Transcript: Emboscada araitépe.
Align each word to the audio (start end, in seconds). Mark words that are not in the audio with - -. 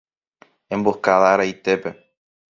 Emboscada 0.67 1.27
araitépe. 1.33 1.95